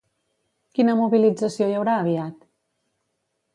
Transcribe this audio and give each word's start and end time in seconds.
Quina 0.77 0.95
mobilització 1.01 1.67
hi 1.73 1.77
haurà 1.81 1.97
aviat? 1.99 2.43